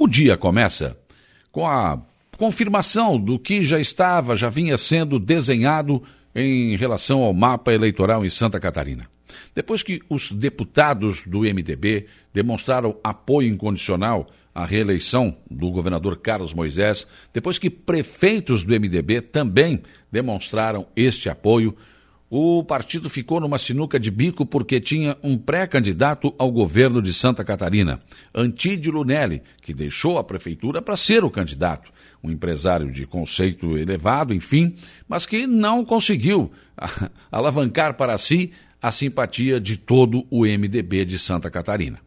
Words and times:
O 0.00 0.08
dia 0.08 0.34
começa 0.34 0.96
com 1.52 1.66
a 1.66 2.00
confirmação 2.38 3.20
do 3.20 3.38
que 3.38 3.60
já 3.60 3.78
estava, 3.78 4.34
já 4.34 4.48
vinha 4.48 4.78
sendo 4.78 5.18
desenhado 5.18 6.02
em 6.34 6.74
relação 6.74 7.20
ao 7.20 7.34
mapa 7.34 7.70
eleitoral 7.70 8.24
em 8.24 8.30
Santa 8.30 8.58
Catarina. 8.58 9.06
Depois 9.54 9.82
que 9.82 10.00
os 10.08 10.30
deputados 10.30 11.22
do 11.26 11.40
MDB 11.40 12.06
demonstraram 12.32 12.96
apoio 13.04 13.50
incondicional 13.50 14.26
à 14.54 14.64
reeleição 14.64 15.36
do 15.50 15.70
governador 15.70 16.16
Carlos 16.16 16.54
Moisés, 16.54 17.06
depois 17.30 17.58
que 17.58 17.68
prefeitos 17.68 18.64
do 18.64 18.72
MDB 18.72 19.20
também 19.20 19.82
demonstraram 20.10 20.86
este 20.96 21.28
apoio, 21.28 21.76
o 22.30 22.62
partido 22.62 23.10
ficou 23.10 23.40
numa 23.40 23.58
sinuca 23.58 23.98
de 23.98 24.08
bico 24.08 24.46
porque 24.46 24.80
tinha 24.80 25.16
um 25.20 25.36
pré-candidato 25.36 26.32
ao 26.38 26.52
governo 26.52 27.02
de 27.02 27.12
Santa 27.12 27.44
Catarina, 27.44 27.98
Antídio 28.32 28.92
Lunelli, 28.92 29.42
que 29.60 29.74
deixou 29.74 30.16
a 30.16 30.22
prefeitura 30.22 30.80
para 30.80 30.96
ser 30.96 31.24
o 31.24 31.30
candidato. 31.30 31.90
Um 32.22 32.30
empresário 32.30 32.92
de 32.92 33.04
conceito 33.04 33.76
elevado, 33.76 34.32
enfim, 34.32 34.76
mas 35.08 35.26
que 35.26 35.44
não 35.44 35.84
conseguiu 35.84 36.52
alavancar 37.32 37.96
para 37.96 38.16
si 38.16 38.52
a 38.80 38.92
simpatia 38.92 39.60
de 39.60 39.76
todo 39.76 40.24
o 40.30 40.44
MDB 40.44 41.04
de 41.04 41.18
Santa 41.18 41.50
Catarina. 41.50 41.98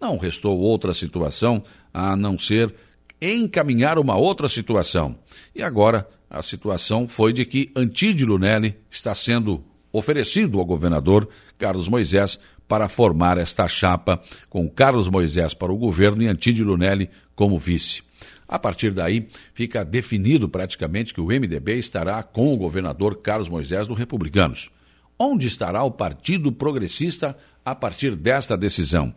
Não 0.00 0.16
restou 0.18 0.56
outra 0.56 0.94
situação 0.94 1.64
a 1.92 2.14
não 2.14 2.38
ser 2.38 2.72
encaminhar 3.20 3.98
uma 3.98 4.16
outra 4.16 4.48
situação. 4.48 5.16
E 5.54 5.62
agora 5.62 6.06
a 6.28 6.42
situação 6.42 7.08
foi 7.08 7.32
de 7.32 7.44
que 7.44 7.70
Antídio 7.76 8.26
Lunelli 8.26 8.76
está 8.90 9.14
sendo 9.14 9.64
oferecido 9.92 10.58
ao 10.58 10.64
governador 10.64 11.28
Carlos 11.56 11.88
Moisés 11.88 12.38
para 12.66 12.88
formar 12.88 13.38
esta 13.38 13.68
chapa 13.68 14.20
com 14.48 14.68
Carlos 14.68 15.08
Moisés 15.08 15.54
para 15.54 15.72
o 15.72 15.76
governo 15.76 16.22
e 16.22 16.26
Antídio 16.26 16.64
Lunelli 16.64 17.08
como 17.34 17.58
vice. 17.58 18.02
A 18.48 18.58
partir 18.58 18.90
daí, 18.90 19.26
fica 19.54 19.84
definido 19.84 20.48
praticamente 20.48 21.14
que 21.14 21.20
o 21.20 21.26
MDB 21.26 21.78
estará 21.78 22.22
com 22.22 22.52
o 22.52 22.56
governador 22.56 23.20
Carlos 23.22 23.48
Moisés 23.48 23.88
do 23.88 23.94
Republicanos. 23.94 24.70
Onde 25.18 25.46
estará 25.46 25.82
o 25.84 25.90
Partido 25.90 26.50
Progressista 26.50 27.36
a 27.64 27.74
partir 27.74 28.16
desta 28.16 28.56
decisão? 28.56 29.14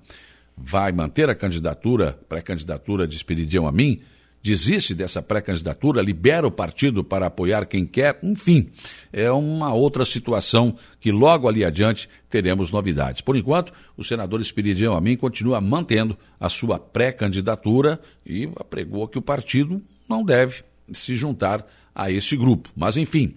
Vai 0.56 0.92
manter 0.92 1.30
a 1.30 1.36
candidatura, 1.36 2.20
pré-candidatura 2.28 3.08
de 3.08 3.16
Espiridião 3.16 3.68
a 3.68 3.72
mim? 3.72 4.00
Desiste 4.42 4.94
dessa 4.94 5.22
pré-candidatura, 5.22 6.02
libera 6.02 6.48
o 6.48 6.52
partido 6.52 7.04
para 7.04 7.28
apoiar 7.28 7.66
quem 7.66 7.86
quer, 7.86 8.20
enfim, 8.24 8.70
é 9.12 9.32
uma 9.32 9.74
outra 9.74 10.06
situação 10.06 10.78
que 11.00 11.12
logo 11.12 11.48
ali 11.48 11.66
adiante 11.66 12.10
teremos 12.30 12.72
novidades. 12.72 13.22
Por 13.22 13.36
enquanto, 13.36 13.74
o 13.96 14.04
senador 14.04 14.40
Espiridião 14.42 14.96
Amin 14.96 15.18
continua 15.18 15.60
mantendo 15.60 16.18
a 16.40 16.50
sua 16.50 16.80
pré-candidatura 16.80 18.00
e 18.26 18.50
apregou 18.56 19.08
que 19.08 19.18
o 19.18 19.22
partido 19.22 19.82
não 20.08 20.24
deve 20.24 20.64
se 20.92 21.16
juntar 21.16 21.66
a 21.94 22.12
este 22.12 22.38
grupo. 22.38 22.70
Mas, 22.76 22.96
enfim, 22.96 23.36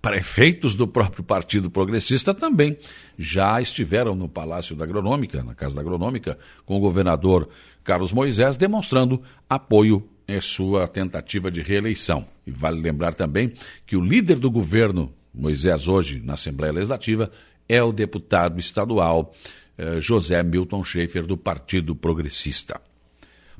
prefeitos 0.00 0.76
do 0.76 0.86
próprio 0.86 1.24
Partido 1.24 1.68
Progressista 1.68 2.32
também 2.32 2.76
já 3.18 3.60
estiveram 3.60 4.14
no 4.14 4.28
Palácio 4.28 4.76
da 4.76 4.84
Agronômica, 4.84 5.42
na 5.42 5.54
Casa 5.54 5.74
da 5.74 5.80
Agronômica, 5.80 6.38
com 6.64 6.76
o 6.76 6.80
governador 6.80 7.48
Carlos 7.82 8.12
Moisés, 8.12 8.56
demonstrando 8.56 9.20
apoio 9.48 10.08
em 10.28 10.40
sua 10.40 10.88
tentativa 10.88 11.50
de 11.50 11.60
reeleição. 11.60 12.26
E 12.46 12.50
vale 12.50 12.80
lembrar 12.80 13.14
também 13.14 13.52
que 13.86 13.96
o 13.96 14.00
líder 14.00 14.38
do 14.38 14.50
governo, 14.50 15.12
Moisés, 15.32 15.88
hoje 15.88 16.20
na 16.20 16.34
Assembleia 16.34 16.72
Legislativa, 16.72 17.30
é 17.68 17.82
o 17.82 17.92
deputado 17.92 18.58
estadual 18.58 19.32
eh, 19.78 20.00
José 20.00 20.42
Milton 20.42 20.84
Schaefer, 20.84 21.26
do 21.26 21.36
Partido 21.36 21.94
Progressista. 21.94 22.80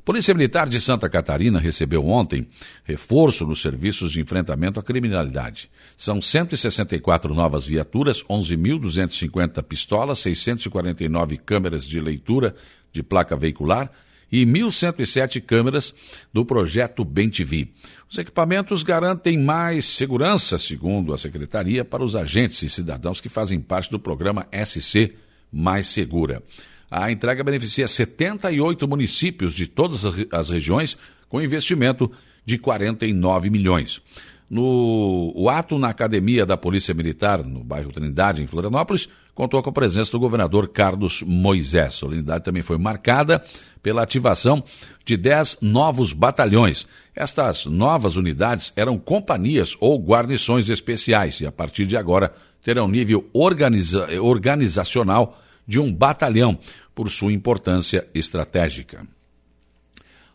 Polícia 0.07 0.33
Militar 0.33 0.69
de 0.69 0.79
Santa 0.79 1.09
Catarina 1.09 1.59
recebeu 1.59 2.07
ontem 2.07 2.47
reforço 2.85 3.45
nos 3.45 3.61
serviços 3.61 4.09
de 4.09 4.21
enfrentamento 4.21 4.79
à 4.79 4.83
criminalidade. 4.83 5.69
São 5.97 6.21
164 6.21 7.33
novas 7.33 7.65
viaturas, 7.65 8.23
11.250 8.23 9.61
pistolas, 9.63 10.19
649 10.19 11.35
câmeras 11.35 11.85
de 11.85 11.99
leitura 11.99 12.55
de 12.93 13.03
placa 13.03 13.35
veicular, 13.35 13.91
e 14.31 14.45
1.107 14.45 15.41
câmeras 15.41 15.93
do 16.33 16.45
projeto 16.45 17.03
BenTV. 17.03 17.69
Os 18.09 18.17
equipamentos 18.17 18.83
garantem 18.83 19.37
mais 19.37 19.85
segurança, 19.85 20.57
segundo 20.57 21.13
a 21.13 21.17
Secretaria, 21.17 21.83
para 21.85 22.03
os 22.03 22.15
agentes 22.15 22.61
e 22.63 22.69
cidadãos 22.69 23.19
que 23.19 23.29
fazem 23.29 23.59
parte 23.59 23.91
do 23.91 23.99
programa 23.99 24.47
SC 24.51 25.13
Mais 25.51 25.87
Segura. 25.87 26.43
A 26.89 27.11
entrega 27.11 27.43
beneficia 27.43 27.87
78 27.87 28.87
municípios 28.87 29.53
de 29.53 29.67
todas 29.67 30.03
as 30.31 30.49
regiões, 30.49 30.97
com 31.27 31.41
investimento 31.41 32.09
de 32.45 32.57
49 32.57 33.49
milhões. 33.49 34.01
No 34.49 35.33
o 35.35 35.49
ato 35.49 35.77
na 35.77 35.89
Academia 35.89 36.45
da 36.45 36.55
Polícia 36.55 36.93
Militar, 36.93 37.43
no 37.43 37.61
bairro 37.61 37.91
Trindade, 37.91 38.41
em 38.41 38.47
Florianópolis, 38.47 39.09
contou 39.37 39.61
com 39.61 39.69
a 39.69 39.73
presença 39.73 40.11
do 40.11 40.19
governador 40.19 40.67
Carlos 40.69 41.21
Moisés. 41.21 41.85
A 41.85 41.91
solenidade 41.91 42.43
também 42.43 42.63
foi 42.63 42.75
marcada 42.79 43.39
pela 43.83 44.01
ativação 44.01 44.63
de 45.05 45.15
10 45.15 45.59
novos 45.61 46.11
batalhões. 46.11 46.87
Estas 47.15 47.67
novas 47.67 48.15
unidades 48.15 48.73
eram 48.75 48.97
companhias 48.97 49.77
ou 49.79 49.99
guarnições 49.99 50.71
especiais 50.71 51.39
e, 51.39 51.45
a 51.45 51.51
partir 51.51 51.85
de 51.85 51.95
agora, 51.95 52.33
terão 52.63 52.87
nível 52.87 53.29
organiza 53.31 54.07
organizacional 54.19 55.39
de 55.67 55.79
um 55.79 55.93
batalhão, 55.93 56.57
por 56.95 57.11
sua 57.11 57.31
importância 57.31 58.07
estratégica. 58.15 59.05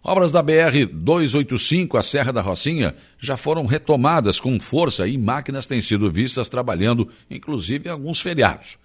Obras 0.00 0.30
da 0.30 0.44
BR-285, 0.44 1.98
a 1.98 2.02
Serra 2.02 2.32
da 2.32 2.40
Rocinha, 2.40 2.94
já 3.18 3.36
foram 3.36 3.66
retomadas 3.66 4.38
com 4.38 4.60
força 4.60 5.08
e 5.08 5.18
máquinas 5.18 5.66
têm 5.66 5.82
sido 5.82 6.08
vistas 6.08 6.48
trabalhando, 6.48 7.08
inclusive 7.28 7.88
em 7.88 7.90
alguns 7.90 8.20
feriados. 8.20 8.80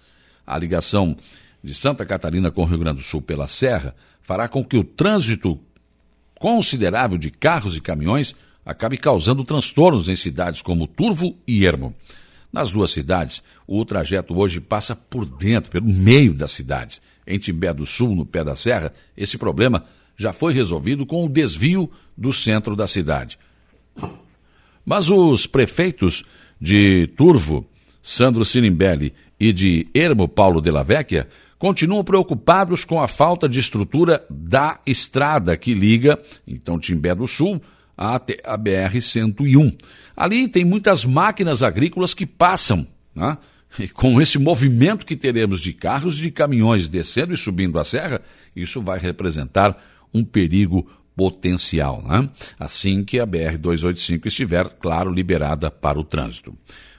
A 0.48 0.56
ligação 0.56 1.14
de 1.62 1.74
Santa 1.74 2.06
Catarina 2.06 2.50
com 2.50 2.62
o 2.62 2.64
Rio 2.64 2.78
Grande 2.78 3.00
do 3.00 3.04
Sul 3.04 3.20
pela 3.20 3.46
Serra 3.46 3.94
fará 4.22 4.48
com 4.48 4.64
que 4.64 4.78
o 4.78 4.82
trânsito 4.82 5.60
considerável 6.38 7.18
de 7.18 7.30
carros 7.30 7.76
e 7.76 7.82
caminhões 7.82 8.34
acabe 8.64 8.96
causando 8.96 9.44
transtornos 9.44 10.08
em 10.08 10.16
cidades 10.16 10.62
como 10.62 10.86
Turvo 10.86 11.36
e 11.46 11.66
Ermo. 11.66 11.94
Nas 12.50 12.72
duas 12.72 12.92
cidades, 12.92 13.42
o 13.66 13.84
trajeto 13.84 14.34
hoje 14.38 14.58
passa 14.58 14.96
por 14.96 15.26
dentro, 15.26 15.70
pelo 15.70 15.86
meio 15.86 16.32
das 16.32 16.52
cidades. 16.52 17.02
Em 17.26 17.38
Timbé 17.38 17.74
do 17.74 17.84
Sul, 17.84 18.16
no 18.16 18.24
pé 18.24 18.42
da 18.42 18.56
serra, 18.56 18.90
esse 19.14 19.36
problema 19.36 19.84
já 20.16 20.32
foi 20.32 20.54
resolvido 20.54 21.04
com 21.04 21.26
o 21.26 21.28
desvio 21.28 21.90
do 22.16 22.32
centro 22.32 22.74
da 22.74 22.86
cidade. 22.86 23.38
Mas 24.82 25.10
os 25.10 25.46
prefeitos 25.46 26.24
de 26.58 27.06
Turvo, 27.18 27.68
Sandro 28.02 28.46
Sinimbelli, 28.46 29.12
e 29.38 29.52
de 29.52 29.86
Ermo 29.94 30.28
Paulo 30.28 30.60
de 30.60 30.70
la 30.70 30.82
Vecchia 30.82 31.28
continuam 31.58 32.04
preocupados 32.04 32.84
com 32.84 33.00
a 33.00 33.08
falta 33.08 33.48
de 33.48 33.58
estrutura 33.58 34.24
da 34.30 34.80
estrada 34.86 35.56
que 35.56 35.74
liga, 35.74 36.18
então, 36.46 36.78
Timbé 36.78 37.14
do 37.14 37.26
Sul 37.26 37.60
até 37.96 38.38
a 38.44 38.56
BR-101. 38.56 39.76
Ali 40.16 40.46
tem 40.46 40.64
muitas 40.64 41.04
máquinas 41.04 41.62
agrícolas 41.62 42.14
que 42.14 42.24
passam, 42.24 42.86
né? 43.14 43.36
E 43.78 43.88
com 43.88 44.20
esse 44.20 44.38
movimento 44.38 45.04
que 45.04 45.16
teremos 45.16 45.60
de 45.60 45.72
carros 45.72 46.18
e 46.18 46.22
de 46.22 46.30
caminhões 46.30 46.88
descendo 46.88 47.34
e 47.34 47.36
subindo 47.36 47.78
a 47.78 47.84
serra, 47.84 48.22
isso 48.56 48.80
vai 48.80 48.98
representar 48.98 49.76
um 50.14 50.24
perigo 50.24 50.88
potencial, 51.14 52.02
né? 52.06 52.30
assim 52.58 53.04
que 53.04 53.18
a 53.18 53.26
BR-285 53.26 54.26
estiver, 54.26 54.68
claro, 54.80 55.12
liberada 55.12 55.70
para 55.70 55.98
o 55.98 56.04
trânsito. 56.04 56.56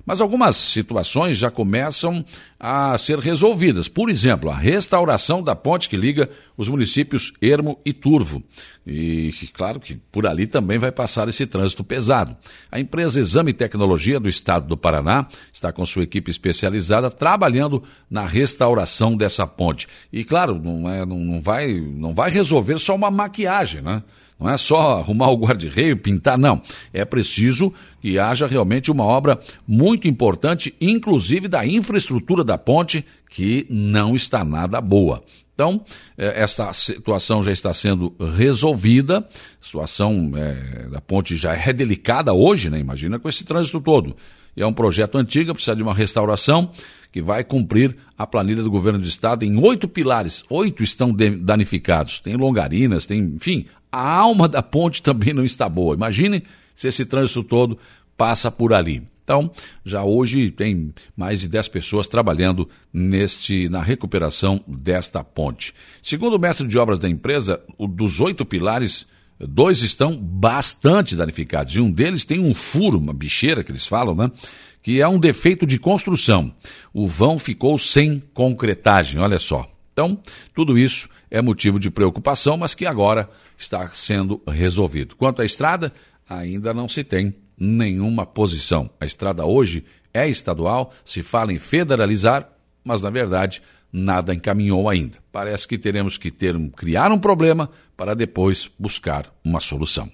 Mas 0.10 0.22
algumas 0.22 0.56
situações 0.56 1.38
já 1.38 1.52
começam 1.52 2.26
a 2.60 2.98
ser 2.98 3.20
resolvidas. 3.20 3.88
Por 3.88 4.10
exemplo, 4.10 4.50
a 4.50 4.56
restauração 4.56 5.44
da 5.44 5.56
ponte 5.56 5.88
que 5.88 5.96
liga 5.96 6.28
os 6.58 6.68
municípios 6.68 7.32
Ermo 7.40 7.80
e 7.86 7.94
Turvo. 7.94 8.42
E 8.88 9.32
claro 9.54 9.80
que 9.80 9.96
por 10.12 10.26
ali 10.26 10.48
também 10.48 10.80
vai 10.80 10.92
passar 10.92 11.30
esse 11.30 11.46
trânsito 11.46 11.84
pesado. 11.84 12.36
A 12.72 12.80
empresa 12.80 13.20
Exame 13.20 13.54
Tecnologia 13.54 14.20
do 14.20 14.28
Estado 14.28 14.66
do 14.66 14.76
Paraná 14.76 15.28
está 15.54 15.72
com 15.72 15.86
sua 15.86 16.02
equipe 16.02 16.32
especializada 16.32 17.12
trabalhando 17.12 17.84
na 18.10 18.26
restauração 18.26 19.16
dessa 19.16 19.46
ponte. 19.46 19.88
E 20.12 20.24
claro, 20.24 20.60
não, 20.60 20.90
é, 20.90 21.06
não, 21.06 21.40
vai, 21.40 21.72
não 21.72 22.16
vai 22.16 22.32
resolver 22.32 22.80
só 22.80 22.96
uma 22.96 23.12
maquiagem, 23.12 23.84
né? 23.84 24.02
Não 24.40 24.50
é 24.50 24.58
só 24.58 25.00
arrumar 25.00 25.30
o 25.30 25.38
guarda-reio, 25.38 25.98
pintar, 25.98 26.38
não. 26.38 26.62
É 26.94 27.04
preciso 27.04 27.74
que 28.02 28.18
haja 28.18 28.48
realmente 28.48 28.90
uma 28.90 29.04
obra 29.04 29.38
muito 29.68 30.08
importante, 30.08 30.74
inclusive 30.80 31.48
da 31.48 31.66
infraestrutura 31.66 32.44
da 32.44 32.58
ponte, 32.58 33.06
que 33.30 33.68
não 33.70 34.16
está 34.16 34.44
nada 34.44 34.80
boa. 34.80 35.22
Então, 35.54 35.84
é, 36.18 36.42
esta 36.42 36.72
situação 36.72 37.44
já 37.44 37.52
está 37.52 37.74
sendo 37.74 38.16
resolvida, 38.38 39.18
a 39.18 39.26
situação 39.66 40.32
é, 40.34 40.88
da 40.88 41.02
ponte 41.02 41.36
já 41.36 41.54
é 41.54 41.74
delicada 41.74 42.34
hoje, 42.34 42.70
né? 42.70 42.80
Imagina 42.80 43.20
com 43.20 43.28
esse 43.28 43.44
trânsito 43.44 43.82
todo. 43.82 44.16
e 44.56 44.62
é 44.62 44.66
um 44.66 44.72
projeto 44.72 45.18
antigo, 45.18 45.54
precisa 45.54 45.76
de 45.76 45.84
uma 45.84 45.94
restauração 45.94 46.72
que 47.12 47.22
vai 47.22 47.44
cumprir 47.44 47.96
a 48.18 48.28
planilha 48.28 48.64
do 48.64 48.72
governo 48.72 49.00
do 49.00 49.08
estado 49.08 49.44
em 49.44 49.58
oito 49.58 49.88
pilares. 49.88 50.44
Oito 50.50 50.84
estão 50.84 51.12
danificados. 51.12 52.20
Tem 52.20 52.36
longarinas, 52.36 53.06
tem, 53.06 53.20
enfim, 53.20 53.66
a 53.92 54.16
alma 54.16 54.48
da 54.48 54.62
ponte 54.62 55.02
também 55.04 55.34
não 55.34 55.44
está 55.44 55.68
boa. 55.68 55.96
Imagine 55.96 56.44
se 56.76 56.88
esse 56.88 57.06
trânsito 57.06 57.44
todo 57.44 57.78
passa 58.16 58.52
por 58.52 58.74
ali. 58.74 59.04
Então, 59.24 59.52
já 59.86 60.04
hoje 60.04 60.50
tem 60.50 60.92
mais 61.16 61.40
de 61.40 61.48
10 61.48 61.68
pessoas 61.68 62.08
trabalhando 62.08 62.68
neste 62.92 63.70
na 63.70 63.80
recuperação 63.80 64.60
desta 64.68 65.24
ponte. 65.24 65.72
Segundo 66.02 66.36
o 66.36 66.40
mestre 66.40 66.68
de 66.68 66.80
obras 66.80 66.98
da 66.98 67.08
empresa, 67.08 67.62
dos 67.78 68.20
oito 68.20 68.44
pilares, 68.44 69.08
dois 69.40 69.84
estão 69.84 70.18
bastante 70.18 71.16
danificados. 71.16 71.76
E 71.76 71.80
um 71.80 71.92
deles 71.92 72.26
tem 72.26 72.40
um 72.40 72.56
furo, 72.56 72.98
uma 72.98 73.14
bicheira 73.14 73.64
que 73.64 73.72
eles 73.72 73.86
falam, 73.86 74.16
né? 74.16 74.32
Que 74.82 75.02
é 75.02 75.08
um 75.08 75.20
defeito 75.20 75.66
de 75.66 75.78
construção. 75.78 76.54
O 76.94 77.08
vão 77.08 77.38
ficou 77.38 77.78
sem 77.78 78.22
concretagem, 78.34 79.20
olha 79.20 79.38
só. 79.38 79.70
Então, 79.92 80.18
tudo 80.54 80.78
isso 80.78 81.10
é 81.30 81.42
motivo 81.42 81.80
de 81.80 81.92
preocupação, 81.92 82.58
mas 82.58 82.74
que 82.74 82.86
agora 82.86 83.30
está 83.58 83.90
sendo 83.94 84.42
resolvido. 84.48 85.16
Quanto 85.16 85.42
à 85.42 85.46
estrada, 85.46 85.92
ainda 86.28 86.74
não 86.74 86.88
se 86.88 87.04
tem 87.04 87.36
nenhuma 87.58 88.26
posição. 88.26 88.90
A 89.00 89.06
estrada 89.06 89.46
hoje 89.46 89.84
é 90.14 90.28
estadual, 90.28 90.94
se 91.04 91.22
fala 91.22 91.52
em 91.52 91.60
federalizar, 91.60 92.50
mas 92.84 93.02
na 93.02 93.10
verdade 93.10 93.62
nada 93.92 94.34
encaminhou 94.34 94.88
ainda. 94.88 95.18
Parece 95.32 95.68
que 95.68 95.78
teremos 95.78 96.18
que 96.18 96.32
ter, 96.32 96.56
criar 96.72 97.12
um 97.12 97.20
problema 97.20 97.70
para 97.98 98.16
depois 98.16 98.70
buscar 98.80 99.34
uma 99.44 99.60
solução. 99.60 100.10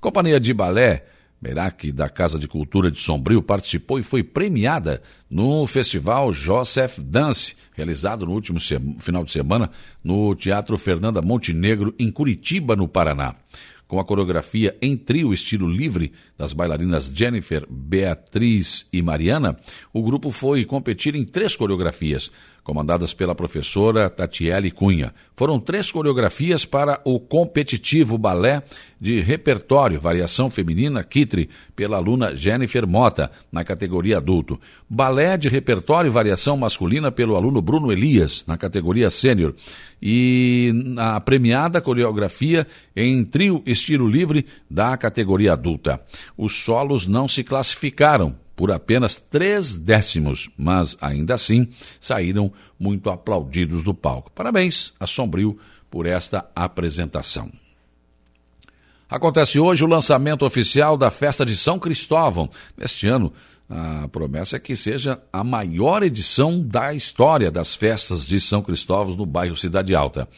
Companhia 0.00 0.38
de 0.38 0.54
Balé 0.54 1.06
Merak, 1.40 1.90
da 1.90 2.08
Casa 2.08 2.38
de 2.38 2.46
Cultura 2.46 2.90
de 2.90 2.98
Sombrio, 2.98 3.42
participou 3.42 3.98
e 3.98 4.02
foi 4.02 4.22
premiada 4.22 5.02
no 5.30 5.66
Festival 5.66 6.32
Joseph 6.32 6.98
Dance, 6.98 7.56
realizado 7.72 8.26
no 8.26 8.32
último 8.32 8.58
final 8.98 9.24
de 9.24 9.32
semana 9.32 9.70
no 10.04 10.34
Teatro 10.34 10.76
Fernanda 10.76 11.22
Montenegro, 11.22 11.94
em 11.98 12.10
Curitiba, 12.10 12.76
no 12.76 12.86
Paraná. 12.86 13.34
Com 13.88 13.98
a 13.98 14.04
coreografia 14.04 14.76
em 14.80 14.96
trio 14.96 15.34
estilo 15.34 15.68
livre 15.68 16.12
das 16.38 16.52
bailarinas 16.52 17.10
Jennifer, 17.12 17.66
Beatriz 17.68 18.86
e 18.92 19.02
Mariana, 19.02 19.56
o 19.92 20.00
grupo 20.00 20.30
foi 20.30 20.64
competir 20.64 21.16
em 21.16 21.24
três 21.24 21.56
coreografias, 21.56 22.30
comandadas 22.70 23.12
pela 23.12 23.34
professora 23.34 24.08
Tatiele 24.08 24.70
Cunha. 24.70 25.12
Foram 25.34 25.58
três 25.58 25.90
coreografias 25.90 26.64
para 26.64 27.00
o 27.04 27.18
competitivo 27.18 28.16
balé 28.16 28.62
de 29.00 29.18
repertório 29.18 30.00
Variação 30.00 30.48
Feminina 30.48 31.02
Kitri, 31.02 31.50
pela 31.74 31.96
aluna 31.96 32.32
Jennifer 32.36 32.86
Mota, 32.86 33.28
na 33.50 33.64
categoria 33.64 34.18
adulto. 34.18 34.56
Balé 34.88 35.36
de 35.36 35.48
repertório 35.48 36.12
Variação 36.12 36.56
Masculina 36.56 37.10
pelo 37.10 37.34
aluno 37.34 37.60
Bruno 37.60 37.90
Elias, 37.90 38.44
na 38.46 38.56
categoria 38.56 39.10
sênior. 39.10 39.52
E 40.00 40.72
a 40.96 41.20
premiada 41.20 41.80
coreografia 41.80 42.68
em 42.94 43.24
trio 43.24 43.64
estilo 43.66 44.06
livre 44.06 44.46
da 44.70 44.96
categoria 44.96 45.54
adulta. 45.54 46.00
Os 46.38 46.52
solos 46.52 47.04
não 47.04 47.26
se 47.26 47.42
classificaram 47.42 48.36
por 48.60 48.70
apenas 48.70 49.16
três 49.16 49.74
décimos, 49.74 50.50
mas 50.54 50.94
ainda 51.00 51.32
assim 51.32 51.68
saíram 51.98 52.52
muito 52.78 53.08
aplaudidos 53.08 53.82
do 53.82 53.94
palco. 53.94 54.30
Parabéns 54.32 54.92
a 55.00 55.06
Sombrio 55.06 55.58
por 55.90 56.04
esta 56.04 56.44
apresentação. 56.54 57.50
Acontece 59.08 59.58
hoje 59.58 59.82
o 59.82 59.88
lançamento 59.88 60.44
oficial 60.44 60.98
da 60.98 61.10
festa 61.10 61.42
de 61.42 61.56
São 61.56 61.78
Cristóvão. 61.78 62.50
Neste 62.76 63.08
ano, 63.08 63.32
a 63.66 64.06
promessa 64.08 64.58
é 64.58 64.60
que 64.60 64.76
seja 64.76 65.18
a 65.32 65.42
maior 65.42 66.02
edição 66.02 66.60
da 66.62 66.92
história 66.92 67.50
das 67.50 67.74
festas 67.74 68.26
de 68.26 68.38
São 68.38 68.60
Cristóvão 68.60 69.16
no 69.16 69.24
bairro 69.24 69.56
Cidade 69.56 69.94
Alta. 69.94 70.28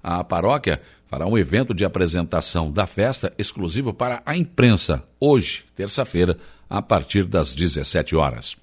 A 0.00 0.22
paróquia 0.22 0.80
fará 1.08 1.26
um 1.26 1.36
evento 1.36 1.74
de 1.74 1.84
apresentação 1.84 2.70
da 2.70 2.86
festa 2.86 3.32
exclusivo 3.36 3.92
para 3.92 4.22
a 4.24 4.36
imprensa, 4.36 5.02
hoje, 5.18 5.64
terça-feira, 5.74 6.38
a 6.72 6.80
partir 6.80 7.26
das 7.26 7.52
17 7.52 8.16
horas. 8.16 8.56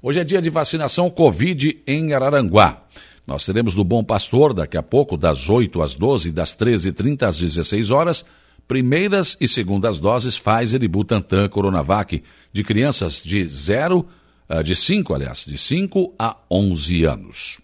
Hoje 0.00 0.18
é 0.18 0.24
dia 0.24 0.40
de 0.40 0.48
vacinação 0.48 1.10
Covid 1.10 1.82
em 1.86 2.14
Araranguá. 2.14 2.86
Nós 3.26 3.44
teremos 3.44 3.76
no 3.76 3.84
Bom 3.84 4.02
Pastor, 4.02 4.54
daqui 4.54 4.78
a 4.78 4.82
pouco, 4.82 5.14
das 5.14 5.50
8 5.50 5.82
às 5.82 5.94
12, 5.94 6.32
das 6.32 6.56
13h30 6.56 7.22
às 7.24 7.36
16 7.36 7.90
horas, 7.90 8.24
primeiras 8.66 9.36
e 9.38 9.46
segundas 9.46 9.98
doses 9.98 10.38
Pfizer 10.38 10.82
e 10.82 10.88
Butantan 10.88 11.50
Coronavac 11.50 12.22
de 12.50 12.64
crianças 12.64 13.22
de 13.22 13.44
0, 13.44 14.08
eh, 14.48 14.62
de 14.62 14.74
5, 14.74 15.14
aliás, 15.14 15.44
de 15.44 15.58
5 15.58 16.14
a 16.18 16.38
11 16.50 17.04
anos. 17.04 17.60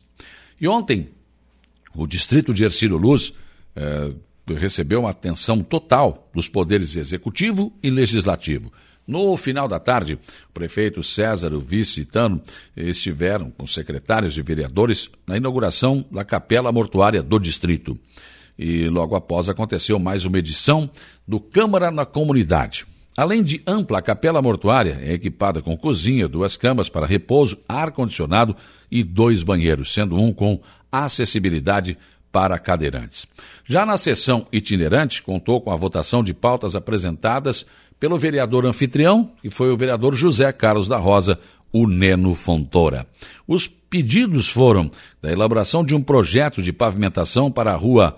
E 0.62 0.68
ontem, 0.68 1.10
o 1.96 2.06
Distrito 2.06 2.54
de 2.54 2.64
Ercílio 2.64 2.98
Luz 2.98 3.34
eh, 3.76 4.14
recebeu 4.54 5.02
uma 5.02 5.10
atenção 5.10 5.64
total 5.64 6.30
dos 6.34 6.48
poderes 6.48 6.96
executivo 6.96 7.74
e 7.82 7.90
legislativo. 7.90 8.72
No 9.08 9.38
final 9.38 9.68
da 9.68 9.80
tarde, 9.80 10.16
o 10.50 10.54
prefeito 10.54 11.04
César 11.04 11.52
e 11.52 11.56
o 11.56 11.60
vice 11.60 12.06
Tano 12.06 12.42
estiveram 12.76 13.52
com 13.52 13.68
secretários 13.68 14.36
e 14.38 14.42
vereadores 14.42 15.10
na 15.28 15.38
inauguração 15.38 16.04
da 16.12 16.26
capela 16.26 16.72
mortuária 16.72 17.22
do 17.22 17.40
distrito. 17.40 17.98
E 18.58 18.88
logo 18.88 19.16
após 19.16 19.48
aconteceu 19.48 20.00
mais 20.00 20.26
uma 20.26 20.40
edição 20.40 20.90
do 21.28 21.40
Câmara 21.40 21.92
na 21.92 22.06
Comunidade. 22.06 22.86
Além 23.18 23.44
de 23.44 23.62
ampla, 23.66 24.00
a 24.00 24.02
capela 24.02 24.42
mortuária 24.42 25.00
é 25.02 25.14
equipada 25.14 25.62
com 25.62 25.78
cozinha, 25.78 26.28
duas 26.28 26.58
camas 26.58 26.90
para 26.90 27.06
repouso, 27.06 27.58
ar-condicionado 27.68 28.56
e 28.92 29.04
dois 29.04 29.44
banheiros, 29.44 29.94
sendo 29.94 30.16
um 30.16 30.34
com 30.34 30.62
acessibilidade 30.92 31.98
para 32.36 32.60
cadeirantes. 32.60 33.26
Já 33.64 33.86
na 33.86 33.98
sessão 33.98 34.46
itinerante, 34.52 35.24
contou 35.24 35.62
com 35.62 35.72
a 35.72 35.76
votação 35.78 36.22
de 36.22 36.34
pautas 36.34 36.76
apresentadas 36.76 37.66
pelo 37.98 38.20
vereador 38.20 38.66
anfitrião, 38.66 39.32
que 39.42 39.50
foi 39.50 39.72
o 39.72 39.78
vereador 39.78 40.14
José 40.14 40.52
Carlos 40.52 40.86
da 40.86 40.98
Rosa, 40.98 41.40
o 41.72 41.88
Neno 41.88 42.36
Fontoura. 42.36 43.08
Os 43.48 43.70
pedidos 43.70 44.50
foram 44.50 44.92
da 45.22 45.32
elaboração 45.32 45.82
de 45.82 45.96
um 45.96 46.02
projeto 46.02 46.62
de 46.62 46.74
pavimentação 46.74 47.50
para 47.50 47.72
a 47.72 47.78
rua 47.78 48.18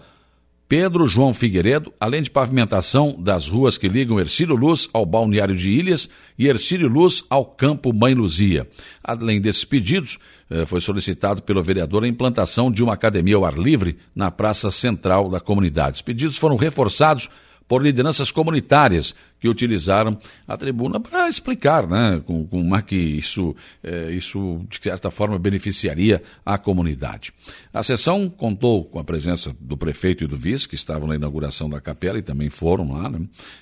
Pedro 0.68 1.08
João 1.08 1.34
Figueiredo, 1.34 1.94
além 1.98 2.22
de 2.22 2.30
pavimentação 2.30 3.16
das 3.18 3.48
ruas 3.48 3.78
que 3.78 3.88
ligam 3.88 4.20
Ercílio 4.20 4.56
Luz 4.56 4.90
ao 4.92 5.06
balneário 5.06 5.56
de 5.56 5.70
Ilhas 5.70 6.10
e 6.38 6.46
Ercílio 6.46 6.90
Luz 6.90 7.24
ao 7.30 7.46
campo 7.46 7.94
Mãe 7.94 8.14
Luzia. 8.14 8.68
Além 9.02 9.40
desses 9.40 9.64
pedidos, 9.64 10.20
eh, 10.50 10.66
foi 10.66 10.82
solicitado 10.82 11.42
pelo 11.42 11.64
vereador 11.64 12.04
a 12.04 12.08
implantação 12.08 12.70
de 12.70 12.84
uma 12.84 12.94
academia 12.94 13.38
ao 13.38 13.46
ar 13.46 13.58
livre 13.58 13.98
na 14.14 14.30
praça 14.30 14.70
central 14.70 15.30
da 15.30 15.40
comunidade. 15.40 15.96
Os 15.96 16.02
pedidos 16.02 16.38
foram 16.38 16.58
reforçados 16.58 17.30
por 17.68 17.84
lideranças 17.84 18.32
comunitárias 18.32 19.14
que 19.40 19.48
utilizaram 19.48 20.18
a 20.48 20.58
tribuna 20.58 21.00
para 21.00 21.30
explicar 21.30 21.88
né, 21.88 22.22
como, 22.26 22.48
como 22.48 22.76
é 22.76 22.82
que 22.82 22.96
isso, 22.96 23.56
é, 23.84 24.12
isso, 24.12 24.66
de 24.70 24.80
certa 24.82 25.12
forma, 25.12 25.38
beneficiaria 25.38 26.24
a 26.46 26.58
comunidade. 26.58 27.32
A 27.74 27.84
sessão 27.84 28.30
contou 28.30 28.86
com 28.86 29.00
a 29.00 29.04
presença 29.04 29.56
do 29.60 29.78
prefeito 29.78 30.24
e 30.24 30.28
do 30.28 30.38
vice, 30.38 30.68
que 30.68 30.76
estavam 30.76 31.08
na 31.08 31.16
inauguração 31.16 31.70
da 31.70 31.80
capela 31.80 32.18
e 32.18 32.24
também 32.24 32.50
foram 32.50 32.94
lá, 32.94 33.10
né, 33.10 33.22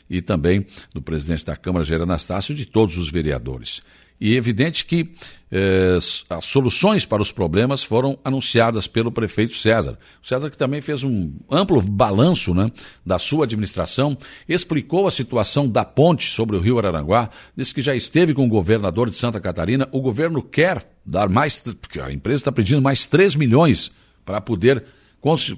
e 0.09 0.21
também 0.21 0.65
do 0.93 1.01
presidente 1.01 1.45
da 1.45 1.57
Câmara, 1.57 1.83
Jair 1.83 2.01
Anastácio, 2.01 2.53
e 2.53 2.55
de 2.55 2.65
todos 2.65 2.97
os 2.97 3.09
vereadores. 3.09 3.81
E 4.19 4.33
é 4.33 4.37
evidente 4.37 4.85
que 4.85 5.09
eh, 5.51 5.97
as 6.29 6.45
soluções 6.45 7.05
para 7.05 7.21
os 7.21 7.31
problemas 7.31 7.83
foram 7.83 8.17
anunciadas 8.23 8.87
pelo 8.87 9.11
prefeito 9.11 9.55
César. 9.55 9.99
O 10.23 10.27
César 10.27 10.49
que 10.49 10.57
também 10.57 10.79
fez 10.79 11.03
um 11.03 11.33
amplo 11.51 11.81
balanço 11.81 12.53
né, 12.53 12.71
da 13.05 13.19
sua 13.19 13.43
administração, 13.43 14.17
explicou 14.47 15.05
a 15.05 15.11
situação 15.11 15.67
da 15.67 15.83
ponte 15.83 16.29
sobre 16.29 16.55
o 16.55 16.61
rio 16.61 16.77
Araranguá, 16.77 17.29
disse 17.57 17.73
que 17.73 17.81
já 17.81 17.93
esteve 17.93 18.33
com 18.33 18.45
o 18.45 18.49
governador 18.49 19.09
de 19.09 19.17
Santa 19.17 19.41
Catarina. 19.41 19.87
O 19.91 19.99
governo 19.99 20.41
quer 20.41 20.89
dar 21.05 21.27
mais, 21.27 21.57
porque 21.57 21.99
a 21.99 22.11
empresa 22.11 22.41
está 22.41 22.51
pedindo 22.51 22.81
mais 22.81 23.05
3 23.05 23.35
milhões 23.35 23.91
para 24.23 24.39
poder 24.39 24.83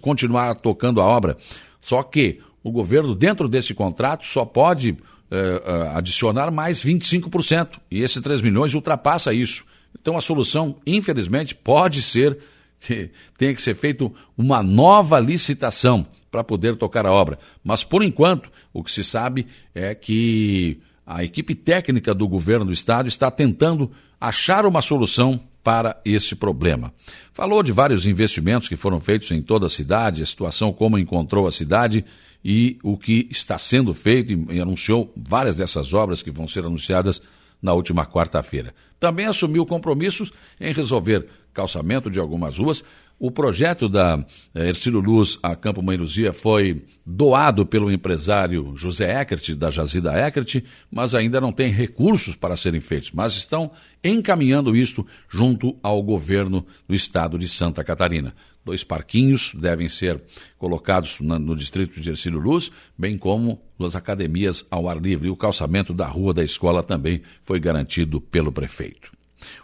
continuar 0.02 0.56
tocando 0.56 1.00
a 1.00 1.06
obra. 1.06 1.38
Só 1.80 2.02
que 2.02 2.40
o 2.64 2.72
governo, 2.72 3.14
dentro 3.14 3.48
desse 3.48 3.74
contrato, 3.74 4.26
só 4.26 4.44
pode 4.44 4.98
uh, 5.32 5.98
adicionar 5.98 6.52
mais 6.52 6.84
25%. 6.84 7.80
E 7.90 8.02
esses 8.02 8.22
3 8.22 8.42
milhões 8.42 8.74
ultrapassa 8.74 9.34
isso. 9.34 9.66
Então 10.00 10.18
a 10.18 10.22
solução, 10.22 10.78
infelizmente, 10.86 11.56
pode 11.56 12.02
ser 12.02 12.38
que 12.80 13.10
tenha 13.38 13.54
que 13.54 13.62
ser 13.62 13.76
feita 13.76 14.10
uma 14.38 14.62
nova 14.62 15.20
licitação 15.20 16.06
para 16.30 16.44
poder 16.44 16.76
tocar 16.76 17.06
a 17.06 17.12
obra. 17.12 17.40
Mas, 17.64 17.84
por 17.84 18.04
enquanto, 18.04 18.50
o 18.74 18.84
que 18.84 18.92
se 18.92 19.04
sabe 19.04 19.48
é 19.74 19.96
que 19.96 20.80
a 21.06 21.24
equipe 21.24 21.56
técnica 21.56 22.14
do 22.14 22.28
governo 22.28 22.66
do 22.66 22.74
estado 22.74 23.08
está 23.08 23.32
tentando 23.32 23.92
achar 24.20 24.66
uma 24.66 24.82
solução 24.82 25.40
para 25.68 26.00
esse 26.06 26.34
problema. 26.34 26.94
Falou 27.34 27.62
de 27.62 27.74
vários 27.74 28.06
investimentos 28.06 28.70
que 28.70 28.78
foram 28.78 29.02
feitos 29.02 29.30
em 29.32 29.42
toda 29.42 29.66
a 29.66 29.70
cidade, 29.70 30.24
a 30.24 30.26
situação 30.26 30.72
como 30.72 30.98
encontrou 30.98 31.46
a 31.46 31.52
cidade 31.52 32.06
e 32.42 32.78
o 32.82 32.98
que 32.98 33.28
está 33.30 33.58
sendo 33.58 33.94
feito 33.94 34.32
e 34.50 34.62
anunciou 34.62 35.12
várias 35.14 35.58
dessas 35.58 35.94
obras 35.94 36.22
que 36.22 36.32
vão 36.32 36.48
ser 36.48 36.66
anunciadas 36.66 37.22
na 37.62 37.74
última 37.74 38.06
quarta-feira. 38.06 38.74
Também 38.98 39.26
assumiu 39.26 39.66
compromissos 39.66 40.32
em 40.58 40.72
resolver 40.72 41.28
calçamento 41.54 42.10
de 42.10 42.18
algumas 42.18 42.58
ruas. 42.58 42.82
O 43.20 43.32
projeto 43.32 43.90
da 43.90 44.24
eh, 44.54 44.68
Ercílio 44.68 45.00
Luz 45.00 45.40
a 45.42 45.56
Campo 45.56 45.82
Mãe 45.82 45.98
Luzia 45.98 46.32
foi 46.32 46.86
doado 47.04 47.66
pelo 47.66 47.92
empresário 47.92 48.74
José 48.76 49.20
Eckert, 49.20 49.56
da 49.56 49.72
Jazida 49.72 50.14
Eckert, 50.14 50.64
mas 50.92 51.16
ainda 51.16 51.42
não 51.42 51.52
tem 51.52 51.72
recursos 51.72 52.36
para 52.36 52.56
serem 52.56 52.80
feitos. 52.80 53.12
Mas 53.12 53.36
estão 53.36 53.72
encaminhando 54.04 54.76
isto 54.76 55.04
junto 55.28 55.76
ao 55.82 56.04
governo 56.04 56.64
do 56.88 56.94
estado 56.94 57.40
de 57.40 57.48
Santa 57.48 57.84
Catarina. 57.84 58.36
Dois 58.64 58.84
parquinhos 58.84 59.52
devem 59.56 59.90
ser 59.90 60.22
colocados 60.60 61.20
no 61.20 61.56
distrito 61.56 62.00
de 62.00 62.12
Ercílio 62.12 62.38
Luz, 62.38 62.70
bem 62.96 63.18
como 63.18 63.60
as 63.80 63.96
academias 63.96 64.64
ao 64.70 64.88
ar 64.88 65.02
livre. 65.02 65.28
E 65.28 65.32
o 65.32 65.36
calçamento 65.36 65.92
da 65.92 66.06
rua 66.06 66.36
da 66.36 66.44
escola 66.44 66.84
também 66.84 67.24
foi 67.42 67.60
garantido 67.60 68.22
pelo 68.22 68.52
prefeito. 68.52 69.12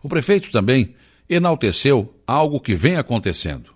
O 0.02 0.10
prefeito 0.10 0.50
também 0.50 0.96
enalteceu 1.30 2.13
algo 2.25 2.60
que 2.60 2.75
vem 2.75 2.96
acontecendo. 2.96 3.74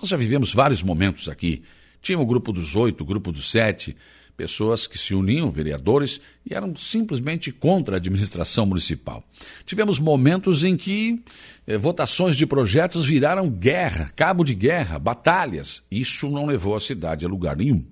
Nós 0.00 0.08
já 0.08 0.16
vivemos 0.16 0.54
vários 0.54 0.82
momentos 0.82 1.28
aqui. 1.28 1.62
Tinha 2.00 2.18
o 2.18 2.26
grupo 2.26 2.52
dos 2.52 2.74
oito, 2.74 3.02
o 3.02 3.06
grupo 3.06 3.30
dos 3.30 3.50
sete, 3.50 3.96
pessoas 4.40 4.86
que 4.86 4.96
se 4.96 5.14
uniam, 5.14 5.50
vereadores, 5.50 6.18
e 6.48 6.54
eram 6.54 6.74
simplesmente 6.74 7.52
contra 7.52 7.96
a 7.96 7.98
administração 7.98 8.64
municipal. 8.64 9.22
Tivemos 9.66 9.98
momentos 9.98 10.64
em 10.64 10.78
que 10.78 11.22
eh, 11.66 11.76
votações 11.76 12.34
de 12.36 12.46
projetos 12.46 13.04
viraram 13.04 13.50
guerra, 13.50 14.10
cabo 14.16 14.42
de 14.42 14.54
guerra, 14.54 14.98
batalhas. 14.98 15.86
Isso 15.90 16.30
não 16.30 16.46
levou 16.46 16.74
a 16.74 16.80
cidade 16.80 17.26
a 17.26 17.28
lugar 17.28 17.54
nenhum. 17.54 17.84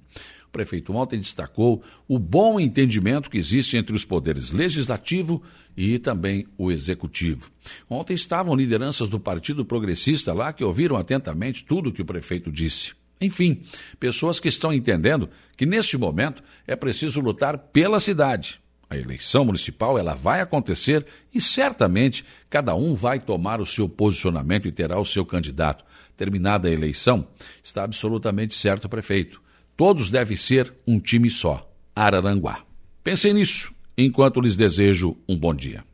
O 0.49 0.50
prefeito 0.50 0.95
ontem 0.95 1.19
destacou 1.19 1.83
o 2.09 2.19
bom 2.19 2.59
entendimento 2.59 3.28
que 3.28 3.37
existe 3.37 3.76
entre 3.76 3.95
os 3.95 4.05
poderes 4.05 4.50
legislativo 4.50 5.43
e 5.76 5.99
também 5.99 6.47
o 6.57 6.73
executivo. 6.73 7.50
Ontem 7.88 8.14
estavam 8.14 8.57
lideranças 8.57 9.09
do 9.09 9.21
Partido 9.21 9.64
Progressista 9.64 10.33
lá 10.33 10.52
que 10.52 10.64
ouviram 10.64 10.97
atentamente 10.97 11.64
tudo 11.64 11.90
o 11.90 11.93
que 11.93 12.00
o 12.00 12.07
prefeito 12.07 12.50
disse. 12.50 12.95
Enfim, 13.21 13.62
pessoas 14.00 14.40
que 14.40 14.49
estão 14.49 14.73
entendendo 14.73 15.28
que 15.55 15.67
neste 15.67 15.99
momento 15.99 16.43
é 16.67 16.75
preciso 16.75 17.21
lutar 17.21 17.59
pela 17.59 18.00
cidade. 18.00 18.59
A 18.88 18.97
eleição 18.97 19.45
municipal 19.45 19.99
ela 19.99 20.14
vai 20.14 20.40
acontecer 20.40 21.05
e 21.35 21.43
certamente 21.43 22.25
cada 22.49 22.75
um 22.75 22.95
vai 22.95 23.21
tomar 23.21 23.61
o 23.61 23.67
seu 23.67 23.87
posicionamento 23.87 24.67
e 24.67 24.73
terá 24.73 24.99
o 24.99 25.05
seu 25.05 25.26
candidato. 25.26 25.85
Terminada 26.17 26.69
a 26.69 26.73
eleição, 26.73 27.28
está 27.62 27.85
absolutamente 27.85 28.55
certo 28.55 28.88
prefeito. 28.88 29.43
Todos 29.78 30.11
devem 30.11 30.37
ser 30.37 30.75
um 30.85 30.99
time 30.99 31.30
só, 31.30 31.73
Araranguá. 31.94 32.64
Pensem 33.04 33.32
nisso 33.32 33.73
enquanto 33.97 34.40
lhes 34.40 34.56
desejo 34.56 35.16
um 35.28 35.38
bom 35.38 35.54
dia. 35.54 35.85